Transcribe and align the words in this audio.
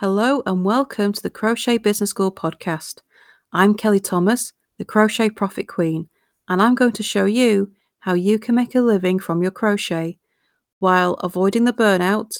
Hello 0.00 0.42
and 0.46 0.64
welcome 0.64 1.12
to 1.12 1.22
the 1.22 1.28
Crochet 1.28 1.76
Business 1.76 2.08
School 2.08 2.32
podcast. 2.32 3.02
I'm 3.52 3.74
Kelly 3.74 4.00
Thomas, 4.00 4.54
the 4.78 4.84
Crochet 4.86 5.28
Profit 5.28 5.68
Queen, 5.68 6.08
and 6.48 6.62
I'm 6.62 6.74
going 6.74 6.92
to 6.92 7.02
show 7.02 7.26
you 7.26 7.72
how 7.98 8.14
you 8.14 8.38
can 8.38 8.54
make 8.54 8.74
a 8.74 8.80
living 8.80 9.18
from 9.18 9.42
your 9.42 9.50
crochet 9.50 10.18
while 10.78 11.16
avoiding 11.16 11.64
the 11.64 11.74
burnout 11.74 12.30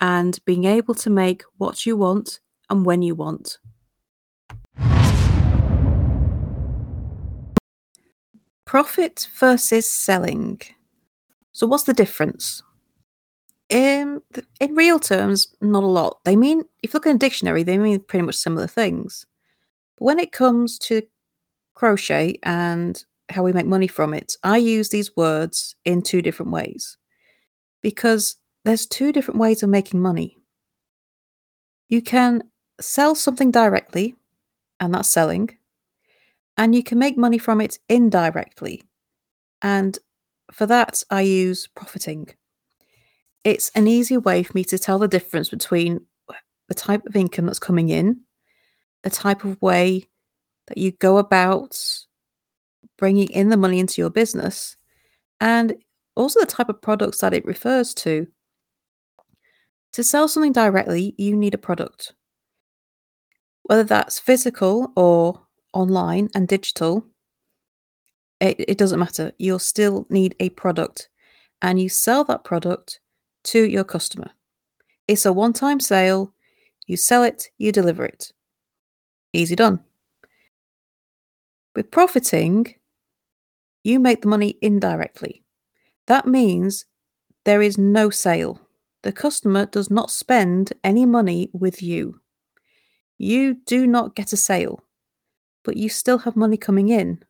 and 0.00 0.38
being 0.44 0.66
able 0.66 0.94
to 0.96 1.08
make 1.08 1.44
what 1.56 1.86
you 1.86 1.96
want 1.96 2.40
and 2.68 2.84
when 2.84 3.00
you 3.00 3.14
want. 3.14 3.56
Profit 8.66 9.28
versus 9.38 9.90
selling. 9.90 10.60
So, 11.52 11.66
what's 11.66 11.84
the 11.84 11.94
difference? 11.94 12.62
Um, 13.72 13.78
in 13.78 14.22
in 14.60 14.74
real 14.74 14.98
terms, 14.98 15.48
not 15.60 15.82
a 15.82 15.86
lot. 15.86 16.18
They 16.24 16.36
mean, 16.36 16.64
if 16.82 16.92
you 16.92 16.98
look 16.98 17.06
in 17.06 17.16
a 17.16 17.18
dictionary, 17.18 17.62
they 17.62 17.78
mean 17.78 18.00
pretty 18.00 18.24
much 18.24 18.36
similar 18.36 18.66
things. 18.66 19.26
But 19.98 20.04
when 20.04 20.18
it 20.18 20.32
comes 20.32 20.78
to 20.80 21.02
crochet 21.74 22.38
and 22.42 23.02
how 23.30 23.42
we 23.42 23.52
make 23.52 23.66
money 23.66 23.86
from 23.86 24.14
it, 24.14 24.36
I 24.42 24.58
use 24.58 24.90
these 24.90 25.16
words 25.16 25.74
in 25.84 26.02
two 26.02 26.22
different 26.22 26.52
ways 26.52 26.96
because 27.82 28.36
there's 28.64 28.86
two 28.86 29.12
different 29.12 29.40
ways 29.40 29.62
of 29.62 29.70
making 29.70 30.00
money. 30.00 30.38
You 31.88 32.02
can 32.02 32.42
sell 32.80 33.14
something 33.14 33.50
directly, 33.50 34.14
and 34.80 34.94
that's 34.94 35.10
selling, 35.10 35.56
and 36.56 36.74
you 36.74 36.82
can 36.82 36.98
make 36.98 37.16
money 37.16 37.38
from 37.38 37.60
it 37.60 37.78
indirectly. 37.88 38.82
And 39.62 39.98
for 40.52 40.66
that, 40.66 41.02
I 41.10 41.22
use 41.22 41.68
profiting. 41.74 42.28
It's 43.44 43.70
an 43.74 43.88
easy 43.88 44.16
way 44.16 44.42
for 44.42 44.52
me 44.54 44.64
to 44.64 44.78
tell 44.78 44.98
the 44.98 45.08
difference 45.08 45.48
between 45.48 46.06
the 46.68 46.74
type 46.74 47.04
of 47.06 47.16
income 47.16 47.46
that's 47.46 47.58
coming 47.58 47.88
in, 47.88 48.20
the 49.02 49.10
type 49.10 49.44
of 49.44 49.60
way 49.60 50.08
that 50.68 50.78
you 50.78 50.92
go 50.92 51.18
about 51.18 51.78
bringing 52.98 53.28
in 53.30 53.48
the 53.48 53.56
money 53.56 53.80
into 53.80 54.00
your 54.00 54.10
business, 54.10 54.76
and 55.40 55.74
also 56.14 56.40
the 56.40 56.46
type 56.46 56.68
of 56.68 56.80
products 56.80 57.18
that 57.18 57.34
it 57.34 57.44
refers 57.44 57.94
to. 57.94 58.28
To 59.94 60.04
sell 60.04 60.28
something 60.28 60.52
directly, 60.52 61.14
you 61.18 61.36
need 61.36 61.54
a 61.54 61.58
product. 61.58 62.14
Whether 63.64 63.84
that's 63.84 64.20
physical 64.20 64.92
or 64.96 65.42
online 65.72 66.28
and 66.34 66.46
digital, 66.46 67.04
it, 68.40 68.56
it 68.58 68.78
doesn't 68.78 69.00
matter. 69.00 69.32
You'll 69.38 69.58
still 69.58 70.06
need 70.10 70.36
a 70.38 70.50
product, 70.50 71.08
and 71.60 71.80
you 71.80 71.88
sell 71.88 72.22
that 72.24 72.44
product 72.44 73.00
to 73.44 73.62
your 73.64 73.84
customer. 73.84 74.30
It's 75.08 75.26
a 75.26 75.32
one 75.32 75.52
time 75.52 75.80
sale. 75.80 76.32
You 76.86 76.96
sell 76.96 77.22
it, 77.22 77.48
you 77.58 77.72
deliver 77.72 78.04
it. 78.04 78.32
Easy 79.32 79.56
done. 79.56 79.80
With 81.74 81.90
profiting, 81.90 82.74
you 83.82 83.98
make 83.98 84.22
the 84.22 84.28
money 84.28 84.58
indirectly. 84.60 85.42
That 86.06 86.26
means 86.26 86.84
there 87.44 87.62
is 87.62 87.78
no 87.78 88.10
sale. 88.10 88.60
The 89.02 89.12
customer 89.12 89.66
does 89.66 89.90
not 89.90 90.10
spend 90.10 90.72
any 90.84 91.06
money 91.06 91.50
with 91.52 91.82
you. 91.82 92.20
You 93.18 93.54
do 93.66 93.86
not 93.86 94.14
get 94.14 94.32
a 94.32 94.36
sale, 94.36 94.84
but 95.64 95.76
you 95.76 95.88
still 95.88 96.18
have 96.18 96.36
money 96.36 96.56
coming 96.56 96.88
in. 96.88 97.24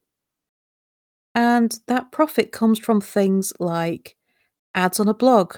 And 1.34 1.78
that 1.86 2.12
profit 2.12 2.52
comes 2.52 2.78
from 2.78 3.00
things 3.00 3.52
like 3.58 4.16
ads 4.74 5.00
on 5.00 5.08
a 5.08 5.14
blog, 5.14 5.56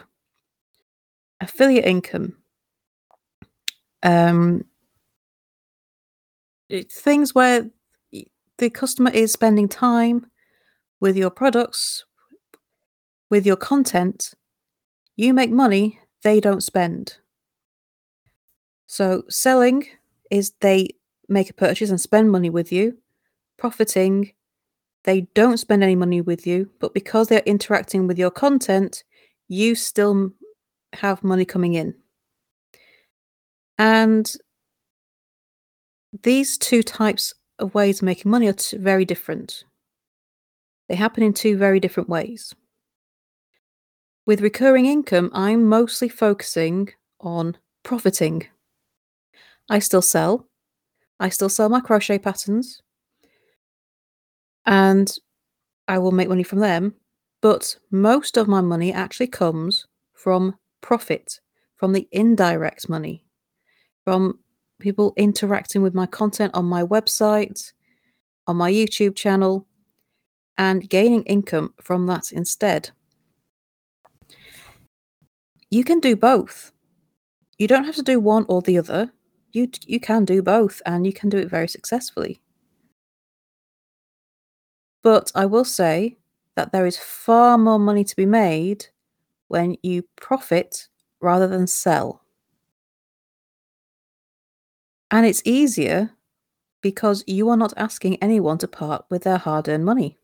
affiliate 1.45 1.85
income, 1.85 2.37
um, 4.03 4.65
things 6.91 7.35
where 7.35 7.71
the 8.59 8.71
customer 8.71 9.11
is 9.11 9.33
spending 9.33 9.69
time 9.69 10.27
with 11.01 11.17
your 11.17 11.31
products, 11.31 12.05
with 13.31 13.47
your 13.47 13.57
content, 13.57 14.35
you 15.17 15.35
make 15.35 15.51
money, 15.51 16.01
they 16.23 16.41
don't 16.41 16.63
spend. 16.63 17.19
So, 18.87 19.25
selling 19.29 19.87
is 20.31 20.53
they 20.61 20.91
make 21.29 21.51
a 21.51 21.55
purchase 21.55 21.91
and 21.91 22.01
spend 22.01 22.31
money 22.31 22.51
with 22.51 22.73
you. 22.73 22.99
Profiting, 23.57 24.33
they 25.05 25.23
don't 25.35 25.59
spend 25.59 25.83
any 25.83 25.97
money 25.97 26.21
with 26.21 26.47
you, 26.47 26.71
but 26.81 26.95
because 26.95 27.29
they're 27.29 27.41
interacting 27.41 28.07
with 28.07 28.19
your 28.19 28.31
content, 28.31 29.05
you 29.49 29.75
still 29.75 30.33
have 30.97 31.25
money 31.25 31.45
coming 31.45 31.75
in. 31.75 31.95
And 33.79 34.33
these 36.23 36.57
two 36.59 36.83
types 36.83 37.35
of 37.59 37.75
ways 37.75 37.99
of 37.99 38.05
making 38.05 38.31
money 38.31 38.49
are 38.49 38.55
very 38.75 39.05
different. 39.05 39.65
They 40.89 40.95
happen 40.95 41.23
in 41.23 41.33
two 41.33 41.57
very 41.57 41.81
different 41.81 42.09
ways. 42.09 42.55
With 44.27 44.41
recurring 44.41 44.87
income, 44.87 45.31
I'm 45.35 45.69
mostly 45.69 46.09
focusing 46.09 46.91
on 47.21 47.57
profiting. 47.83 48.47
I 49.69 49.79
still 49.79 50.03
sell. 50.03 50.49
I 51.21 51.29
still 51.29 51.49
sell 51.49 51.69
my 51.69 51.81
crochet 51.81 52.19
patterns. 52.19 52.83
And 54.67 55.13
I 55.89 55.99
will 55.99 56.13
make 56.13 56.29
money 56.29 56.43
from 56.43 56.61
them. 56.61 56.95
But 57.43 57.77
most 57.91 58.37
of 58.37 58.49
my 58.49 58.63
money 58.63 58.93
actually 58.93 59.27
comes 59.27 59.87
from 60.15 60.57
profit, 60.85 61.41
from 61.77 61.95
the 61.95 62.07
indirect 62.13 62.91
money, 62.91 63.25
from 64.05 64.39
people 64.79 65.15
interacting 65.17 65.81
with 65.81 65.95
my 65.95 66.05
content 66.05 66.53
on 66.55 66.67
my 66.67 66.83
website, 66.83 67.73
on 68.47 68.57
my 68.57 68.71
YouTube 68.71 69.17
channel, 69.17 69.67
and 70.59 70.89
gaining 70.91 71.23
income 71.23 71.73
from 71.81 72.07
that 72.07 72.33
instead. 72.33 72.91
You 75.71 75.85
can 75.85 76.01
do 76.01 76.15
both. 76.17 76.71
You 77.59 77.67
don't 77.67 77.85
have 77.85 77.97
to 77.97 78.03
do 78.03 78.21
one 78.21 78.45
or 78.49 78.61
the 78.61 78.77
other. 78.79 79.11
You 79.53 79.71
you 79.87 80.01
can 80.01 80.27
do 80.27 80.43
both 80.43 80.83
and 80.85 81.07
you 81.07 81.15
can 81.15 81.31
do 81.31 81.39
it 81.39 81.49
very 81.49 81.69
successfully. 81.69 82.43
But 85.03 85.33
I 85.35 85.47
will 85.47 85.65
say 85.65 86.19
that 86.57 86.73
there 86.73 86.87
is 86.87 86.99
far 86.99 87.57
more 87.57 87.79
money 87.79 88.05
to 88.05 88.17
be 88.17 88.27
made 88.27 88.87
when 89.55 89.77
you 89.85 90.03
profit 90.17 90.89
rather 91.21 91.47
than 91.47 91.69
sell. 91.69 92.25
And 95.13 95.25
it's 95.25 95.43
easier 95.45 96.11
because 96.83 97.23
you 97.29 97.49
are 97.51 97.57
not 97.57 97.73
asking 97.77 98.21
anyone 98.21 98.59
to 98.59 98.67
part 98.67 99.05
with 99.11 99.23
their 99.23 99.39
hard 99.39 99.69
earned 99.69 99.85
money. 99.85 100.19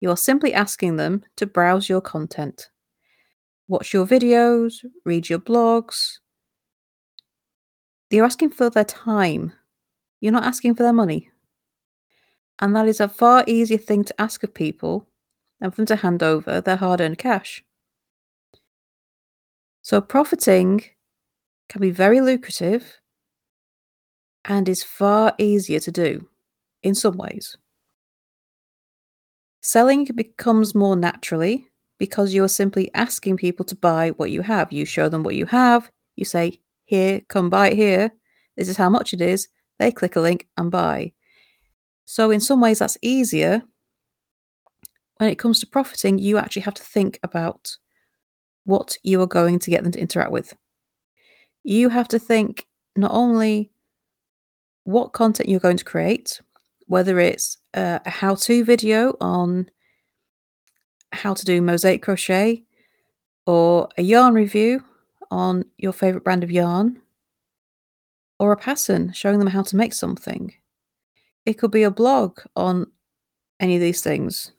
You 0.00 0.08
are 0.08 0.16
simply 0.16 0.54
asking 0.54 0.96
them 0.96 1.22
to 1.36 1.44
browse 1.44 1.90
your 1.90 2.00
content, 2.00 2.70
watch 3.68 3.92
your 3.92 4.06
videos, 4.06 4.86
read 5.04 5.28
your 5.28 5.40
blogs. 5.40 6.20
You're 8.08 8.24
asking 8.24 8.52
for 8.52 8.70
their 8.70 8.86
time. 8.86 9.52
You're 10.22 10.32
not 10.32 10.44
asking 10.44 10.76
for 10.76 10.82
their 10.82 10.94
money. 10.94 11.30
And 12.58 12.74
that 12.74 12.88
is 12.88 13.00
a 13.00 13.08
far 13.08 13.44
easier 13.46 13.76
thing 13.76 14.04
to 14.04 14.18
ask 14.18 14.42
of 14.42 14.54
people 14.54 15.06
than 15.60 15.72
for 15.72 15.76
them 15.76 15.86
to 15.88 15.96
hand 15.96 16.22
over 16.22 16.62
their 16.62 16.76
hard 16.76 17.02
earned 17.02 17.18
cash. 17.18 17.62
So, 19.88 20.02
profiting 20.02 20.84
can 21.70 21.80
be 21.80 21.90
very 21.90 22.20
lucrative 22.20 23.00
and 24.44 24.68
is 24.68 24.82
far 24.82 25.34
easier 25.38 25.80
to 25.80 25.90
do 25.90 26.28
in 26.82 26.94
some 26.94 27.16
ways. 27.16 27.56
Selling 29.62 30.04
becomes 30.14 30.74
more 30.74 30.94
naturally 30.94 31.68
because 31.98 32.34
you 32.34 32.44
are 32.44 32.48
simply 32.48 32.90
asking 32.92 33.38
people 33.38 33.64
to 33.64 33.74
buy 33.74 34.10
what 34.18 34.30
you 34.30 34.42
have. 34.42 34.70
You 34.74 34.84
show 34.84 35.08
them 35.08 35.22
what 35.22 35.36
you 35.36 35.46
have, 35.46 35.90
you 36.16 36.26
say, 36.26 36.60
Here, 36.84 37.22
come 37.30 37.48
buy 37.48 37.70
it 37.70 37.76
here. 37.76 38.12
This 38.58 38.68
is 38.68 38.76
how 38.76 38.90
much 38.90 39.14
it 39.14 39.22
is. 39.22 39.48
They 39.78 39.90
click 39.90 40.16
a 40.16 40.20
link 40.20 40.48
and 40.58 40.70
buy. 40.70 41.12
So, 42.04 42.30
in 42.30 42.40
some 42.40 42.60
ways, 42.60 42.80
that's 42.80 42.98
easier. 43.00 43.62
When 45.16 45.30
it 45.30 45.38
comes 45.38 45.60
to 45.60 45.66
profiting, 45.66 46.18
you 46.18 46.36
actually 46.36 46.68
have 46.68 46.74
to 46.74 46.82
think 46.82 47.18
about 47.22 47.78
what 48.68 48.98
you 49.02 49.18
are 49.22 49.26
going 49.26 49.58
to 49.58 49.70
get 49.70 49.82
them 49.82 49.92
to 49.92 49.98
interact 49.98 50.30
with. 50.30 50.54
You 51.64 51.88
have 51.88 52.06
to 52.08 52.18
think 52.18 52.66
not 52.96 53.12
only 53.12 53.70
what 54.84 55.14
content 55.14 55.48
you're 55.48 55.58
going 55.58 55.78
to 55.78 55.84
create, 55.84 56.42
whether 56.86 57.18
it's 57.18 57.56
a, 57.72 57.98
how 58.06 58.34
to 58.34 58.64
video 58.64 59.16
on 59.22 59.70
how 61.12 61.32
to 61.32 61.46
do 61.46 61.62
mosaic 61.62 62.02
crochet 62.02 62.62
or 63.46 63.88
a 63.96 64.02
yarn 64.02 64.34
review 64.34 64.84
on 65.30 65.64
your 65.78 65.94
favorite 65.94 66.24
brand 66.24 66.44
of 66.44 66.50
yarn 66.50 67.00
or 68.38 68.52
a 68.52 68.56
pattern 68.56 69.14
showing 69.14 69.38
them 69.38 69.48
how 69.48 69.62
to 69.62 69.76
make 69.76 69.94
something. 69.94 70.52
It 71.46 71.54
could 71.54 71.70
be 71.70 71.84
a 71.84 71.90
blog 71.90 72.38
on 72.54 72.88
any 73.60 73.76
of 73.76 73.80
these 73.80 74.02
things. 74.02 74.52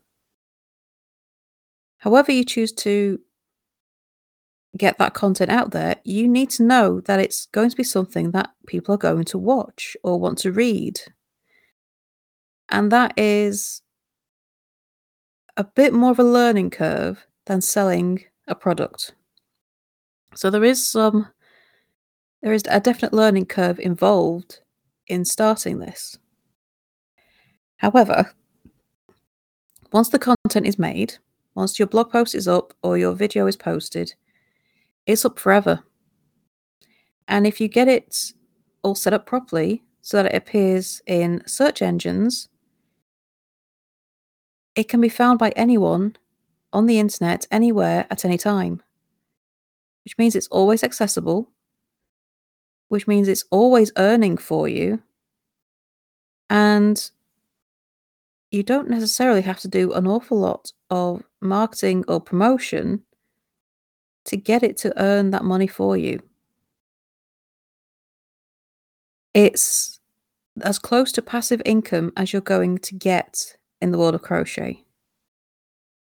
However, 1.99 2.31
you 2.31 2.43
choose 2.43 2.71
to 2.71 3.19
get 4.77 4.97
that 4.97 5.13
content 5.13 5.49
out 5.49 5.71
there, 5.71 5.95
you 6.03 6.27
need 6.27 6.49
to 6.51 6.63
know 6.63 7.01
that 7.01 7.19
it's 7.19 7.47
going 7.47 7.69
to 7.69 7.75
be 7.75 7.83
something 7.83 8.31
that 8.31 8.51
people 8.67 8.93
are 8.95 8.99
going 8.99 9.25
to 9.25 9.37
watch 9.37 9.97
or 10.03 10.19
want 10.19 10.37
to 10.39 10.51
read. 10.51 10.99
And 12.69 12.91
that 12.91 13.13
is 13.17 13.81
a 15.57 15.63
bit 15.63 15.93
more 15.93 16.11
of 16.11 16.19
a 16.19 16.23
learning 16.23 16.69
curve 16.69 17.25
than 17.45 17.61
selling 17.61 18.23
a 18.47 18.55
product. 18.55 19.13
So 20.35 20.49
there 20.49 20.63
is 20.63 20.87
some 20.87 21.27
there 22.41 22.53
is 22.53 22.63
a 22.69 22.79
definite 22.79 23.11
learning 23.11 23.47
curve 23.47 23.79
involved 23.79 24.61
in 25.07 25.25
starting 25.25 25.79
this. 25.79 26.17
However, 27.77 28.31
once 29.91 30.09
the 30.09 30.19
content 30.19 30.65
is 30.65 30.79
made, 30.79 31.15
once 31.55 31.79
your 31.79 31.87
blog 31.87 32.11
post 32.11 32.35
is 32.35 32.47
up 32.47 32.73
or 32.81 32.97
your 32.97 33.13
video 33.13 33.47
is 33.47 33.57
posted, 33.57 34.13
it's 35.09 35.25
up 35.25 35.39
forever. 35.39 35.79
And 37.27 37.47
if 37.47 37.59
you 37.59 37.67
get 37.67 37.87
it 37.87 38.33
all 38.83 38.93
set 38.93 39.11
up 39.13 39.25
properly 39.25 39.83
so 40.01 40.17
that 40.17 40.31
it 40.31 40.37
appears 40.37 41.01
in 41.07 41.41
search 41.47 41.81
engines, 41.81 42.47
it 44.75 44.87
can 44.87 45.01
be 45.01 45.09
found 45.09 45.39
by 45.39 45.49
anyone 45.55 46.15
on 46.71 46.85
the 46.85 46.99
internet, 46.99 47.47
anywhere, 47.49 48.05
at 48.11 48.23
any 48.23 48.37
time. 48.37 48.83
Which 50.05 50.17
means 50.19 50.35
it's 50.35 50.47
always 50.47 50.83
accessible, 50.83 51.49
which 52.89 53.07
means 53.07 53.27
it's 53.27 53.45
always 53.49 53.91
earning 53.97 54.37
for 54.37 54.67
you. 54.67 55.01
And 56.51 57.09
you 58.51 58.61
don't 58.61 58.89
necessarily 58.89 59.41
have 59.41 59.59
to 59.61 59.67
do 59.67 59.91
an 59.93 60.05
awful 60.05 60.39
lot 60.39 60.71
of 60.91 61.23
marketing 61.41 62.05
or 62.07 62.21
promotion 62.21 63.03
to 64.29 64.37
get 64.37 64.63
it 64.63 64.77
to 64.77 64.93
earn 65.01 65.31
that 65.31 65.43
money 65.43 65.67
for 65.67 65.97
you. 65.97 66.19
It's 69.33 69.99
as 70.61 70.79
close 70.79 71.11
to 71.13 71.21
passive 71.21 71.61
income 71.65 72.11
as 72.17 72.33
you're 72.33 72.41
going 72.41 72.79
to 72.79 72.95
get 72.95 73.57
in 73.81 73.91
the 73.91 73.97
world 73.97 74.15
of 74.15 74.21
crochet. 74.21 74.83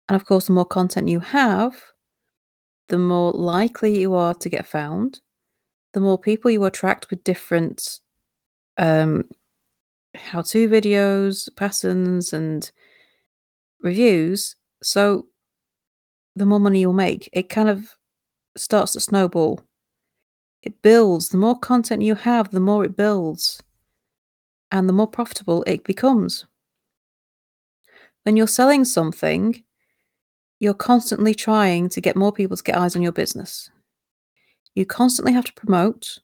And 0.10 0.16
of 0.16 0.26
course, 0.26 0.48
the 0.48 0.54
more 0.54 0.66
content 0.66 1.08
you 1.08 1.20
have, 1.20 1.82
the 2.90 2.98
more 2.98 3.32
likely 3.32 4.00
you 4.00 4.14
are 4.16 4.34
to 4.34 4.50
get 4.50 4.68
found, 4.68 5.22
the 5.94 6.00
more 6.00 6.18
people 6.18 6.52
you 6.52 6.66
attract 6.66 7.10
with 7.10 7.24
different 7.24 8.00
um, 8.78 9.26
how 10.16 10.42
to 10.42 10.70
videos, 10.70 11.50
patterns, 11.56 12.34
and 12.34 12.72
reviews. 13.82 14.56
So 14.82 15.28
the 16.36 16.46
more 16.46 16.60
money 16.60 16.82
you'll 16.82 16.94
make, 16.94 17.30
it 17.34 17.50
kind 17.50 17.70
of 17.70 17.96
starts 18.56 18.94
to 18.94 19.00
snowball. 19.00 19.62
It 20.62 20.82
builds. 20.82 21.30
The 21.30 21.38
more 21.38 21.60
content 21.60 22.02
you 22.02 22.16
have, 22.16 22.52
the 22.52 22.60
more 22.60 22.86
it 22.86 22.96
builds. 22.96 23.62
And 24.72 24.88
the 24.88 24.94
more 24.94 25.08
profitable 25.08 25.64
it 25.68 25.84
becomes. 25.84 26.46
When 28.24 28.38
you're 28.38 28.48
selling 28.48 28.86
something, 28.86 29.64
you're 30.60 30.74
constantly 30.74 31.36
trying 31.36 31.90
to 31.90 32.02
get 32.02 32.16
more 32.16 32.32
people 32.32 32.56
to 32.56 32.64
get 32.64 32.78
eyes 32.78 32.96
on 32.96 33.02
your 33.02 33.12
business. 33.12 33.70
You 34.76 34.86
constantly 34.86 35.34
have 35.34 35.46
to 35.46 35.54
promote, 35.54 36.20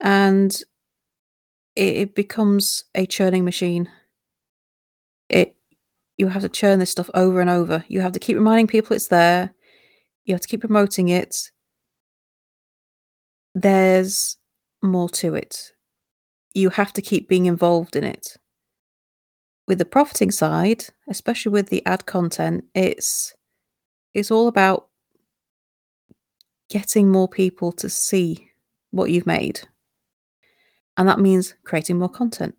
and 0.00 0.56
it, 1.74 2.14
becomes 2.14 2.84
a 2.94 3.06
churning 3.06 3.44
machine. 3.44 3.90
It 5.28 5.56
you 6.16 6.28
have 6.28 6.42
to 6.42 6.48
churn 6.48 6.78
this 6.78 6.90
stuff 6.90 7.10
over 7.14 7.40
and 7.40 7.50
over. 7.50 7.84
You 7.88 8.00
have 8.00 8.12
to 8.12 8.18
keep 8.18 8.36
reminding 8.36 8.66
people 8.68 8.94
it's 8.94 9.08
there. 9.08 9.52
You 10.28 10.34
have 10.34 10.42
to 10.42 10.48
keep 10.48 10.60
promoting 10.60 11.08
it. 11.08 11.50
There's 13.54 14.36
more 14.82 15.08
to 15.08 15.34
it. 15.34 15.72
You 16.52 16.68
have 16.68 16.92
to 16.92 17.02
keep 17.02 17.30
being 17.30 17.46
involved 17.46 17.96
in 17.96 18.04
it. 18.04 18.36
With 19.66 19.78
the 19.78 19.86
profiting 19.86 20.30
side, 20.30 20.84
especially 21.08 21.52
with 21.52 21.70
the 21.70 21.84
ad 21.86 22.04
content, 22.04 22.64
it's 22.74 23.34
it's 24.12 24.30
all 24.30 24.48
about 24.48 24.88
getting 26.68 27.10
more 27.10 27.28
people 27.28 27.72
to 27.72 27.88
see 27.88 28.50
what 28.90 29.10
you've 29.10 29.26
made. 29.26 29.62
And 30.98 31.08
that 31.08 31.20
means 31.20 31.54
creating 31.64 31.98
more 31.98 32.10
content. 32.10 32.54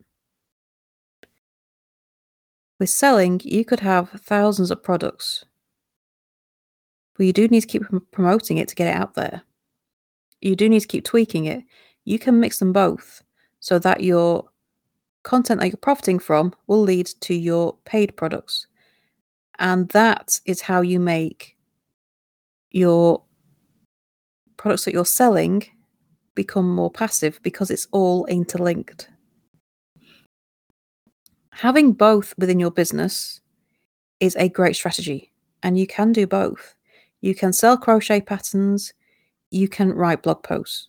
With 2.80 2.90
selling, 2.90 3.42
you 3.44 3.64
could 3.64 3.82
have 3.82 4.10
thousands 4.10 4.72
of 4.72 4.82
products, 4.82 5.46
but 7.20 7.26
you 7.26 7.34
do 7.34 7.50
need 7.50 7.60
to 7.60 7.68
keep 7.68 7.84
promoting 8.12 8.60
it 8.60 8.70
to 8.70 8.76
get 8.76 8.88
it 8.88 8.96
out 8.96 9.16
there. 9.16 9.42
You 10.40 10.56
do 10.56 10.70
need 10.70 10.80
to 10.80 10.88
keep 10.88 11.04
tweaking 11.04 11.44
it. 11.48 11.66
You 12.06 12.18
can 12.18 12.40
mix 12.40 12.60
them 12.60 12.72
both 12.72 13.22
so 13.60 13.78
that 13.80 14.02
your 14.02 14.50
content 15.24 15.60
that 15.60 15.68
you're 15.68 15.76
profiting 15.76 16.18
from 16.18 16.54
will 16.68 16.80
lead 16.80 17.08
to 17.20 17.34
your 17.36 17.76
paid 17.84 18.16
products. 18.16 18.68
And 19.60 19.90
that 19.90 20.40
is 20.46 20.62
how 20.62 20.80
you 20.80 20.98
make 20.98 21.58
your 22.72 23.22
products 24.56 24.86
that 24.86 24.94
you're 24.94 25.04
selling 25.04 25.66
become 26.36 26.74
more 26.74 26.90
passive 26.90 27.38
because 27.44 27.70
it's 27.70 27.90
all 27.92 28.26
interlinked. 28.28 29.10
Having 31.52 31.92
both 31.92 32.34
within 32.38 32.62
your 32.62 32.72
business 32.72 33.42
is 34.22 34.38
a 34.38 34.48
great 34.48 34.78
strategy, 34.78 35.34
and 35.64 35.78
you 35.78 35.86
can 35.86 36.14
do 36.14 36.26
both. 36.26 36.76
You 37.22 37.36
can 37.36 37.54
sell 37.54 37.78
crochet 37.78 38.22
patterns, 38.22 38.94
you 39.52 39.68
can 39.68 39.92
write 39.94 40.24
blog 40.24 40.44
posts, 40.44 40.88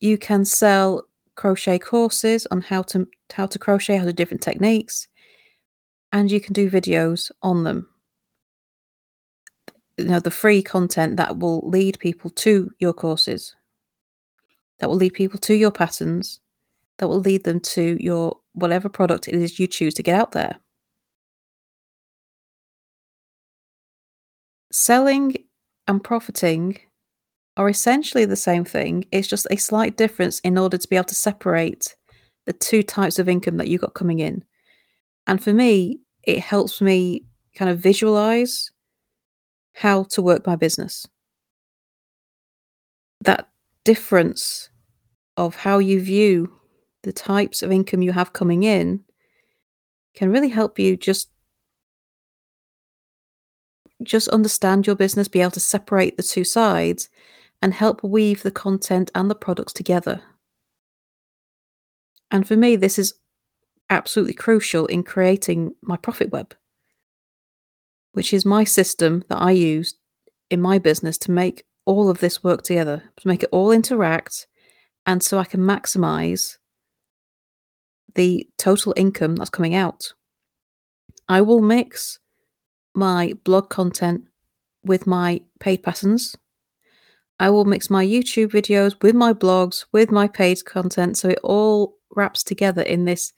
you 0.00 0.16
can 0.18 0.44
sell 0.44 1.04
crochet 1.34 1.78
courses 1.78 2.46
on 2.50 2.60
how 2.60 2.82
to 2.82 3.06
how 3.32 3.46
to 3.46 3.58
crochet, 3.58 3.96
how 3.96 4.04
to 4.04 4.12
different 4.12 4.42
techniques, 4.42 5.08
and 6.12 6.30
you 6.30 6.40
can 6.40 6.52
do 6.52 6.70
videos 6.70 7.30
on 7.42 7.64
them. 7.64 7.88
You 9.98 10.06
know, 10.06 10.20
the 10.20 10.30
free 10.30 10.62
content 10.62 11.16
that 11.16 11.38
will 11.38 11.60
lead 11.68 11.98
people 11.98 12.30
to 12.30 12.70
your 12.78 12.92
courses, 12.92 13.54
that 14.78 14.88
will 14.88 14.96
lead 14.96 15.14
people 15.14 15.38
to 15.40 15.54
your 15.54 15.70
patterns, 15.70 16.40
that 16.98 17.08
will 17.08 17.20
lead 17.20 17.44
them 17.44 17.60
to 17.60 17.96
your 18.00 18.38
whatever 18.52 18.88
product 18.88 19.28
it 19.28 19.34
is 19.34 19.58
you 19.58 19.66
choose 19.66 19.94
to 19.94 20.02
get 20.02 20.18
out 20.18 20.32
there. 20.32 20.56
Selling 24.72 25.36
and 25.86 26.02
profiting 26.02 26.78
are 27.56 27.68
essentially 27.68 28.24
the 28.24 28.36
same 28.36 28.64
thing. 28.64 29.04
It's 29.12 29.28
just 29.28 29.46
a 29.50 29.56
slight 29.56 29.96
difference 29.98 30.40
in 30.40 30.56
order 30.56 30.78
to 30.78 30.88
be 30.88 30.96
able 30.96 31.04
to 31.04 31.14
separate 31.14 31.94
the 32.46 32.54
two 32.54 32.82
types 32.82 33.18
of 33.18 33.28
income 33.28 33.58
that 33.58 33.68
you 33.68 33.78
got 33.78 33.94
coming 33.94 34.20
in. 34.20 34.44
And 35.26 35.42
for 35.42 35.52
me, 35.52 36.00
it 36.24 36.40
helps 36.40 36.80
me 36.80 37.24
kind 37.54 37.70
of 37.70 37.78
visualize 37.78 38.70
how 39.74 40.04
to 40.04 40.22
work 40.22 40.46
my 40.46 40.56
business. 40.56 41.06
That 43.20 43.48
difference 43.84 44.70
of 45.36 45.54
how 45.56 45.78
you 45.78 46.00
view 46.00 46.52
the 47.02 47.12
types 47.12 47.62
of 47.62 47.72
income 47.72 48.02
you 48.02 48.12
have 48.12 48.32
coming 48.32 48.62
in 48.62 49.04
can 50.14 50.30
really 50.30 50.48
help 50.48 50.78
you 50.78 50.96
just 50.96 51.28
just 54.02 54.28
understand 54.28 54.86
your 54.86 54.96
business, 54.96 55.28
be 55.28 55.40
able 55.40 55.50
to 55.52 55.60
separate 55.60 56.16
the 56.16 56.22
two 56.22 56.44
sides 56.44 57.08
and 57.60 57.74
help 57.74 58.02
weave 58.02 58.42
the 58.42 58.50
content 58.50 59.10
and 59.14 59.30
the 59.30 59.34
products 59.34 59.72
together. 59.72 60.22
And 62.30 62.46
for 62.46 62.56
me, 62.56 62.76
this 62.76 62.98
is 62.98 63.14
absolutely 63.90 64.34
crucial 64.34 64.86
in 64.86 65.02
creating 65.02 65.74
my 65.82 65.96
profit 65.96 66.32
web, 66.32 66.54
which 68.12 68.32
is 68.32 68.44
my 68.44 68.64
system 68.64 69.22
that 69.28 69.40
I 69.40 69.52
use 69.52 69.94
in 70.50 70.60
my 70.60 70.78
business 70.78 71.18
to 71.18 71.30
make 71.30 71.64
all 71.84 72.08
of 72.08 72.18
this 72.18 72.42
work 72.42 72.62
together, 72.62 73.02
to 73.16 73.28
make 73.28 73.42
it 73.42 73.48
all 73.52 73.70
interact, 73.70 74.46
and 75.06 75.22
so 75.22 75.38
I 75.38 75.44
can 75.44 75.60
maximize 75.60 76.56
the 78.14 78.48
total 78.58 78.94
income 78.96 79.36
that's 79.36 79.50
coming 79.50 79.74
out. 79.74 80.14
I 81.28 81.40
will 81.40 81.60
mix 81.60 82.18
my 82.94 83.34
blog 83.44 83.68
content 83.70 84.24
with 84.84 85.06
my 85.06 85.40
paid 85.60 85.82
patterns. 85.82 86.36
I 87.38 87.50
will 87.50 87.64
mix 87.64 87.90
my 87.90 88.04
YouTube 88.04 88.48
videos 88.48 88.94
with 89.02 89.14
my 89.14 89.32
blogs, 89.32 89.84
with 89.92 90.10
my 90.10 90.28
paid 90.28 90.64
content, 90.64 91.16
so 91.16 91.28
it 91.28 91.40
all 91.42 91.96
wraps 92.14 92.42
together 92.42 92.82
in 92.82 93.04
this 93.04 93.32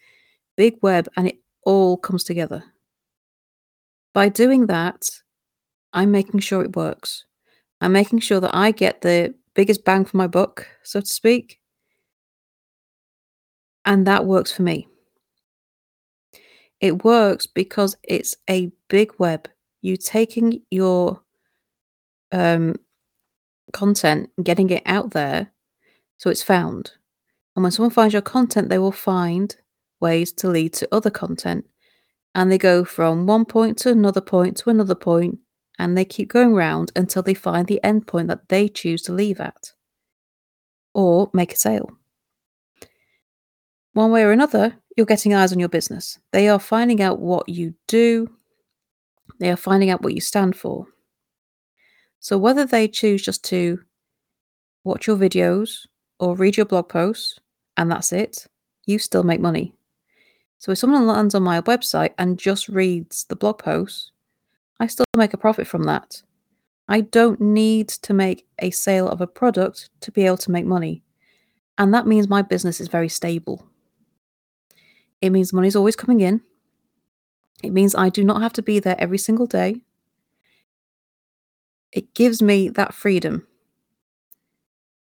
big 0.57 0.77
web 0.83 1.09
and 1.17 1.29
it 1.29 1.39
all 1.65 1.97
comes 1.97 2.25
together. 2.25 2.63
By 4.13 4.29
doing 4.29 4.67
that, 4.67 5.09
I'm 5.93 6.11
making 6.11 6.41
sure 6.41 6.63
it 6.63 6.77
works. 6.77 7.25
I'm 7.81 7.93
making 7.93 8.21
sure 8.21 8.41
that 8.41 8.55
I 8.55 8.71
get 8.71 9.01
the 9.01 9.35
biggest 9.55 9.85
bang 9.85 10.05
for 10.05 10.17
my 10.17 10.27
buck, 10.27 10.67
so 10.83 11.01
to 11.01 11.07
speak. 11.07 11.61
And 13.85 14.07
that 14.07 14.25
works 14.25 14.53
for 14.53 14.63
me. 14.63 14.89
It 16.85 17.03
works 17.03 17.47
because 17.47 17.97
it's 18.03 18.37
a 18.51 18.71
big 18.91 19.13
web. 19.19 19.49
You 19.81 19.97
taking 19.97 20.61
your 20.71 21.23
um 22.31 22.77
content, 23.73 24.29
getting 24.43 24.69
it 24.69 24.83
out 24.85 25.13
there 25.13 25.51
so 26.19 26.29
it's 26.29 26.43
found. 26.43 26.93
And 27.57 27.63
when 27.63 27.73
someone 27.73 27.91
finds 27.91 28.13
your 28.13 28.21
content, 28.21 28.69
they 28.69 28.77
will 28.77 28.93
find 28.93 29.57
ways 29.99 30.31
to 30.33 30.49
lead 30.49 30.75
to 30.75 30.89
other 30.93 31.11
content. 31.11 31.65
And 32.35 32.53
they 32.53 32.59
go 32.59 32.85
from 32.85 33.27
one 33.27 33.47
point 33.47 33.79
to 33.79 33.91
another 33.91 34.21
point 34.21 34.59
to 34.59 34.69
another 34.69 34.95
point, 34.95 35.39
and 35.79 35.97
they 35.97 36.05
keep 36.05 36.29
going 36.29 36.53
round 36.53 36.93
until 36.95 37.23
they 37.23 37.33
find 37.33 37.67
the 37.67 37.83
end 37.83 38.07
point 38.07 38.29
that 38.29 38.51
they 38.51 38.69
choose 38.69 39.01
to 39.05 39.13
leave 39.15 39.41
at 39.41 39.73
or 40.93 41.31
make 41.33 41.55
a 41.55 41.57
sale. 41.57 41.97
One 43.95 44.11
way 44.11 44.25
or 44.25 44.33
another, 44.33 44.77
you're 44.97 45.07
getting 45.07 45.35
eyes 45.35 45.53
on 45.53 45.61
your 45.61 45.69
business. 45.69 46.19
They 46.33 46.49
are 46.49 46.59
finding 46.59 47.01
out 47.01 47.21
what 47.21 47.49
you 47.49 47.75
do, 47.87 48.29
they 49.39 49.51
are 49.51 49.57
finding 49.57 49.91
out 49.91 50.03
what 50.03 50.15
you 50.15 50.21
stand 50.21 50.57
for. 50.57 50.87
So, 52.19 52.37
whether 52.37 52.65
they 52.65 52.89
choose 52.89 53.23
just 53.23 53.45
to 53.45 53.81
watch 54.83 55.07
your 55.07 55.17
videos 55.17 55.87
or 56.19 56.35
read 56.35 56.57
your 56.57 56.67
blog 56.67 56.89
posts 56.89 57.39
and 57.77 57.91
that's 57.91 58.13
it, 58.13 58.47
you 58.87 58.99
still 58.99 59.23
make 59.23 59.41
money. 59.41 59.75
So, 60.59 60.73
if 60.73 60.79
someone 60.79 61.07
lands 61.07 61.35
on 61.35 61.43
my 61.43 61.61
website 61.61 62.15
and 62.19 62.39
just 62.39 62.69
reads 62.69 63.25
the 63.27 63.37
blog 63.37 63.59
posts, 63.59 64.11
I 64.81 64.89
still 64.89 65.07
make 65.17 65.35
a 65.35 65.39
profit 65.39 65.69
from 65.69 65.85
that. 65.85 66.21
I 66.89 67.03
don't 67.03 67.41
need 67.41 67.89
to 67.89 68.13
make 68.13 68.47
a 68.59 68.71
sale 68.71 69.09
of 69.09 69.21
a 69.21 69.27
product 69.27 69.91
to 70.01 70.11
be 70.11 70.27
able 70.27 70.37
to 70.39 70.51
make 70.51 70.67
money. 70.67 71.05
And 71.79 71.95
that 71.95 72.07
means 72.09 72.29
my 72.29 72.43
business 72.43 72.81
is 72.81 72.89
very 72.89 73.09
stable. 73.09 73.69
It 75.25 75.31
means 75.31 75.55
money's 75.55 75.75
always 75.75 75.97
coming 75.97 76.21
in. 76.21 76.43
It 77.63 77.71
means 77.73 77.95
I 77.95 78.11
do 78.11 78.23
not 78.23 78.43
have 78.43 78.53
to 78.53 78.63
be 78.63 78.79
there 78.79 78.95
every 78.99 79.17
single 79.17 79.47
day. 79.47 79.81
It 81.93 82.13
gives 82.13 82.43
me 82.43 82.69
that 82.69 82.93
freedom 82.93 83.47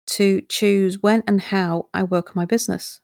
to 0.05 0.39
choose 0.47 1.03
when 1.03 1.23
and 1.27 1.41
how 1.41 1.89
I 1.93 2.03
work 2.03 2.37
my 2.37 2.45
business. 2.45 3.01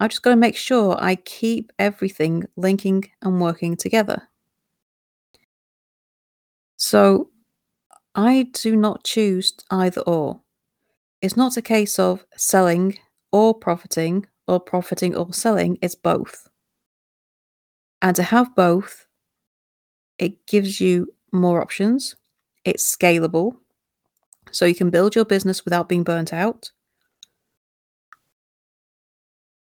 I've 0.00 0.10
just 0.10 0.22
got 0.22 0.30
to 0.30 0.36
make 0.36 0.56
sure 0.56 0.96
I 0.98 1.14
keep 1.14 1.70
everything 1.78 2.46
linking 2.56 3.08
and 3.22 3.40
working 3.40 3.76
together. 3.76 4.28
So 6.76 7.30
I 8.16 8.48
do 8.52 8.74
not 8.74 9.04
choose 9.04 9.54
either 9.70 10.00
or. 10.00 10.40
It's 11.22 11.36
not 11.36 11.56
a 11.56 11.62
case 11.62 12.00
of 12.00 12.26
selling 12.36 12.98
or 13.30 13.54
profiting 13.54 14.26
or 14.48 14.60
profiting 14.60 15.16
or 15.16 15.32
selling, 15.32 15.78
it's 15.82 15.94
both. 15.94 16.48
And 18.02 18.14
to 18.16 18.22
have 18.22 18.54
both, 18.54 19.06
it 20.18 20.46
gives 20.46 20.80
you 20.80 21.12
more 21.32 21.60
options, 21.60 22.16
it's 22.64 22.96
scalable, 22.96 23.56
so 24.50 24.64
you 24.64 24.74
can 24.74 24.90
build 24.90 25.14
your 25.14 25.24
business 25.24 25.64
without 25.64 25.88
being 25.88 26.04
burnt 26.04 26.32
out. 26.32 26.70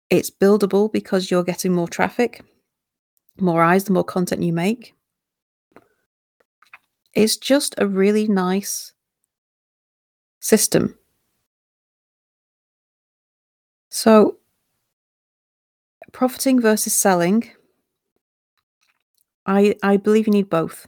It's 0.09 0.29
buildable 0.29 0.91
because 0.91 1.31
you're 1.31 1.43
getting 1.43 1.73
more 1.73 1.87
traffic, 1.87 2.43
more 3.39 3.63
eyes, 3.63 3.85
the 3.85 3.93
more 3.93 4.03
content 4.03 4.43
you 4.43 4.53
make. 4.53 4.93
It's 7.13 7.37
just 7.37 7.75
a 7.77 7.87
really 7.87 8.27
nice 8.27 8.93
system. 10.39 10.97
So, 13.89 14.37
profiting 16.13 16.61
versus 16.61 16.93
selling, 16.93 17.49
I 19.45 19.75
I 19.83 19.97
believe 19.97 20.27
you 20.27 20.33
need 20.33 20.49
both. 20.49 20.87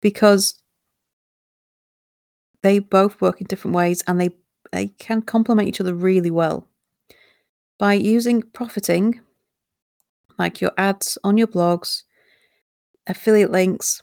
Because 0.00 0.54
they 2.62 2.78
both 2.78 3.20
work 3.20 3.40
in 3.40 3.46
different 3.46 3.74
ways 3.76 4.02
and 4.06 4.20
they 4.20 4.30
they 4.72 4.88
can 4.98 5.22
complement 5.22 5.68
each 5.68 5.80
other 5.80 5.94
really 5.94 6.30
well. 6.30 6.66
By 7.78 7.94
using 7.94 8.42
profiting, 8.42 9.20
like 10.38 10.60
your 10.60 10.72
ads 10.78 11.18
on 11.22 11.36
your 11.36 11.46
blogs, 11.46 12.04
affiliate 13.06 13.50
links, 13.50 14.02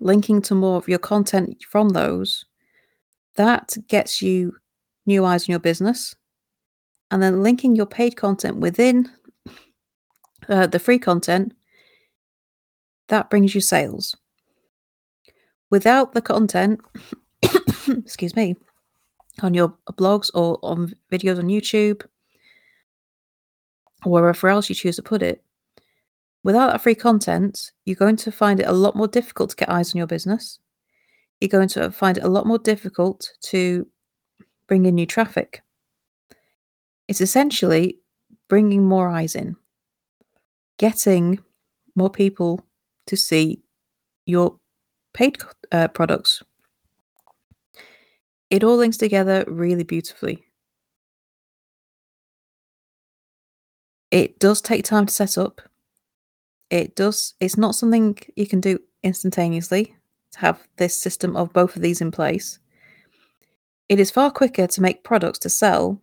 linking 0.00 0.40
to 0.42 0.54
more 0.54 0.76
of 0.76 0.88
your 0.88 0.98
content 0.98 1.62
from 1.68 1.90
those, 1.90 2.46
that 3.36 3.76
gets 3.88 4.22
you 4.22 4.56
new 5.06 5.24
eyes 5.24 5.46
in 5.46 5.52
your 5.52 5.60
business. 5.60 6.16
And 7.14 7.22
then 7.22 7.44
linking 7.44 7.76
your 7.76 7.86
paid 7.86 8.16
content 8.16 8.56
within 8.56 9.08
uh, 10.48 10.66
the 10.66 10.80
free 10.80 10.98
content, 10.98 11.54
that 13.06 13.30
brings 13.30 13.54
you 13.54 13.60
sales. 13.60 14.16
Without 15.70 16.14
the 16.14 16.20
content, 16.20 16.80
excuse 17.88 18.34
me, 18.34 18.56
on 19.42 19.54
your 19.54 19.76
blogs 19.92 20.28
or 20.34 20.58
on 20.64 20.92
videos 21.12 21.38
on 21.38 21.44
YouTube 21.44 22.04
or 24.04 24.10
wherever 24.10 24.48
else 24.48 24.68
you 24.68 24.74
choose 24.74 24.96
to 24.96 25.02
put 25.02 25.22
it, 25.22 25.44
without 26.42 26.72
that 26.72 26.82
free 26.82 26.96
content, 26.96 27.70
you're 27.84 27.94
going 27.94 28.16
to 28.16 28.32
find 28.32 28.58
it 28.58 28.66
a 28.66 28.72
lot 28.72 28.96
more 28.96 29.06
difficult 29.06 29.50
to 29.50 29.56
get 29.56 29.70
eyes 29.70 29.94
on 29.94 29.98
your 29.98 30.08
business. 30.08 30.58
You're 31.40 31.46
going 31.46 31.68
to 31.68 31.92
find 31.92 32.18
it 32.18 32.24
a 32.24 32.28
lot 32.28 32.44
more 32.44 32.58
difficult 32.58 33.30
to 33.42 33.86
bring 34.66 34.84
in 34.86 34.96
new 34.96 35.06
traffic. 35.06 35.62
It's 37.08 37.20
essentially 37.20 37.98
bringing 38.48 38.84
more 38.84 39.08
eyes 39.08 39.34
in, 39.34 39.56
getting 40.78 41.38
more 41.94 42.10
people 42.10 42.60
to 43.06 43.16
see 43.16 43.62
your 44.26 44.58
paid 45.12 45.38
uh, 45.70 45.88
products. 45.88 46.42
It 48.50 48.64
all 48.64 48.76
links 48.76 48.96
together 48.96 49.44
really 49.46 49.84
beautifully. 49.84 50.44
It 54.10 54.38
does 54.38 54.60
take 54.60 54.84
time 54.84 55.06
to 55.06 55.12
set 55.12 55.36
up. 55.36 55.60
It 56.70 56.94
does, 56.94 57.34
it's 57.40 57.56
not 57.56 57.74
something 57.74 58.16
you 58.36 58.46
can 58.46 58.60
do 58.60 58.78
instantaneously 59.02 59.96
to 60.32 60.38
have 60.38 60.66
this 60.76 60.96
system 60.96 61.36
of 61.36 61.52
both 61.52 61.76
of 61.76 61.82
these 61.82 62.00
in 62.00 62.10
place. 62.10 62.58
It 63.88 64.00
is 64.00 64.10
far 64.10 64.30
quicker 64.30 64.66
to 64.66 64.80
make 64.80 65.04
products 65.04 65.40
to 65.40 65.50
sell 65.50 66.00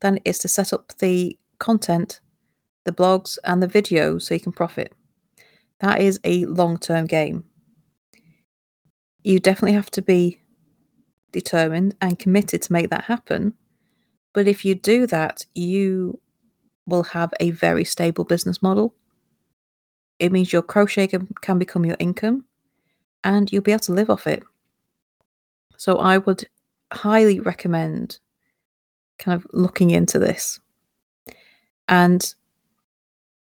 than 0.00 0.16
it 0.16 0.22
is 0.24 0.38
to 0.40 0.48
set 0.48 0.72
up 0.72 0.96
the 0.98 1.38
content, 1.58 2.20
the 2.84 2.92
blogs, 2.92 3.38
and 3.44 3.62
the 3.62 3.68
videos 3.68 4.22
so 4.22 4.34
you 4.34 4.40
can 4.40 4.52
profit. 4.52 4.92
That 5.80 6.00
is 6.00 6.18
a 6.24 6.44
long 6.46 6.78
term 6.78 7.06
game 7.06 7.44
you 9.28 9.38
definitely 9.38 9.74
have 9.74 9.90
to 9.90 10.02
be 10.02 10.40
determined 11.32 11.94
and 12.00 12.18
committed 12.18 12.62
to 12.62 12.72
make 12.72 12.90
that 12.90 13.04
happen. 13.04 13.52
But 14.32 14.48
if 14.48 14.64
you 14.64 14.74
do 14.74 15.06
that, 15.06 15.44
you 15.54 16.20
will 16.86 17.02
have 17.02 17.34
a 17.40 17.50
very 17.50 17.84
stable 17.84 18.24
business 18.24 18.62
model. 18.62 18.94
It 20.18 20.32
means 20.32 20.52
your 20.52 20.62
crochet 20.62 21.08
can, 21.08 21.28
can 21.42 21.58
become 21.58 21.84
your 21.84 21.96
income 21.98 22.46
and 23.22 23.52
you'll 23.52 23.62
be 23.62 23.72
able 23.72 23.80
to 23.80 23.92
live 23.92 24.10
off 24.10 24.26
it. 24.26 24.42
So 25.76 25.96
I 25.98 26.18
would 26.18 26.48
highly 26.92 27.38
recommend 27.38 28.20
kind 29.18 29.36
of 29.36 29.46
looking 29.52 29.90
into 29.90 30.18
this. 30.18 30.60
And 31.88 32.34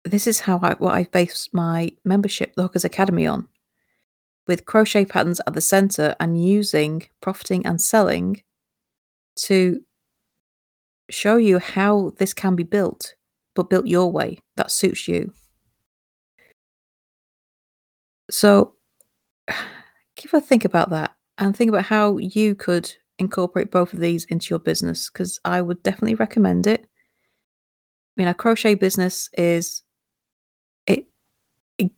this 0.05 0.27
is 0.27 0.41
how 0.41 0.59
I 0.63 0.75
what 0.75 0.95
I've 0.95 1.11
based 1.11 1.53
my 1.53 1.93
membership, 2.05 2.55
the 2.55 2.63
Hookers 2.63 2.85
Academy, 2.85 3.27
on 3.27 3.49
with 4.47 4.65
crochet 4.65 5.05
patterns 5.05 5.41
at 5.47 5.55
the 5.55 5.61
center 5.61 6.15
and 6.21 6.43
using 6.43 7.03
profiting 7.21 7.67
and 7.67 7.81
selling 7.81 8.43
to 9.37 9.83
show 11.11 11.37
you 11.37 11.59
how 11.59 12.13
this 12.19 12.33
can 12.33 12.57
be 12.57 12.63
built, 12.63 13.15
but 13.55 13.69
built 13.71 13.87
your 13.87 14.11
way 14.11 14.39
that 14.57 14.71
suits 14.71 15.09
you. 15.09 15.33
So, 18.31 18.75
give 20.17 20.33
a 20.35 20.41
think 20.41 20.65
about 20.65 20.91
that 20.91 21.15
and 21.39 21.57
think 21.57 21.69
about 21.69 21.85
how 21.85 22.19
you 22.19 22.55
could 22.55 22.93
incorporate 23.19 23.71
both 23.71 23.93
of 23.93 24.01
these 24.01 24.25
into 24.27 24.49
your 24.51 24.59
business 24.59 25.11
because 25.11 25.41
I 25.45 25.63
would 25.63 25.83
definitely 25.83 26.15
recommend 26.15 26.67
it. 26.67 26.83
I 26.83 26.87
mean, 28.17 28.29
a 28.29 28.35
crochet 28.35 28.75
business 28.75 29.29
is 29.37 29.83
it 30.87 31.07
it 31.79 31.91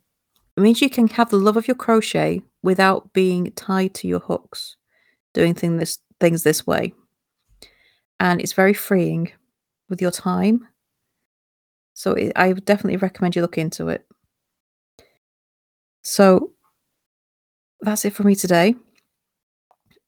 means 0.57 0.81
you 0.81 0.89
can 0.89 1.07
have 1.07 1.29
the 1.29 1.37
love 1.37 1.55
of 1.55 1.67
your 1.67 1.75
crochet 1.75 2.41
without 2.63 3.13
being 3.13 3.51
tied 3.53 3.93
to 3.95 4.07
your 4.07 4.19
hooks, 4.19 4.75
doing 5.33 5.53
thing 5.53 5.77
this, 5.77 5.99
things 6.19 6.43
this 6.43 6.67
way. 6.67 6.93
And 8.19 8.41
it's 8.41 8.51
very 8.51 8.73
freeing 8.73 9.31
with 9.87 10.01
your 10.01 10.11
time. 10.11 10.67
So 11.93 12.11
it, 12.11 12.33
I 12.35 12.51
would 12.51 12.65
definitely 12.65 12.97
recommend 12.97 13.35
you 13.35 13.41
look 13.41 13.57
into 13.57 13.87
it. 13.87 14.05
So 16.01 16.51
that's 17.81 18.03
it 18.03 18.13
for 18.13 18.23
me 18.23 18.35
today. 18.35 18.75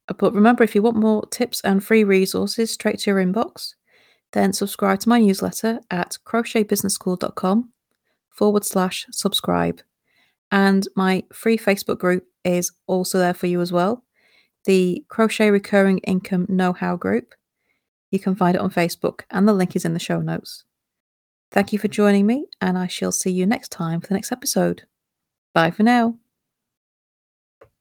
But 0.08 0.34
remember, 0.34 0.64
if 0.64 0.76
you 0.76 0.82
want 0.82 0.98
more 0.98 1.26
tips 1.28 1.62
and 1.62 1.84
free 1.84 2.04
resources 2.04 2.72
straight 2.72 3.00
to 3.00 3.12
your 3.12 3.24
inbox, 3.24 3.76
then 4.34 4.54
subscribe 4.54 5.00
to 5.02 5.10
my 5.10 5.20
newsletter 5.20 5.80
at 5.90 6.18
crochetbusinessschool.com 6.26 7.70
forward 8.30 8.66
slash 8.66 9.06
subscribe. 9.12 9.82
And 10.52 10.88
my 10.96 11.24
free 11.32 11.58
Facebook 11.58 11.98
group 12.00 12.26
is 12.44 12.72
also 12.88 13.18
there 13.20 13.34
for 13.34 13.48
you 13.48 13.62
as 13.62 13.72
well. 13.72 14.04
the 14.66 15.04
Crochet 15.10 15.50
Recurring 15.50 16.00
Income 16.00 16.46
Know 16.50 16.74
How 16.74 16.96
group. 16.96 17.34
You 18.12 18.20
can 18.20 18.36
find 18.36 18.56
it 18.56 18.62
on 18.62 18.70
Facebook, 18.72 19.22
and 19.30 19.48
the 19.48 19.54
link 19.54 19.76
is 19.76 19.86
in 19.86 19.94
the 19.94 20.00
show 20.00 20.20
notes. 20.22 20.64
Thank 21.52 21.74
you 21.74 21.80
for 21.80 21.88
joining 21.88 22.26
me, 22.26 22.46
and 22.60 22.78
I 22.78 22.88
shall 22.88 23.12
see 23.12 23.32
you 23.32 23.46
next 23.46 23.72
time 23.72 24.02
for 24.02 24.08
the 24.08 24.14
next 24.14 24.32
episode. 24.32 24.84
Bye 25.54 25.72
for 25.72 25.84
now. 25.84 26.21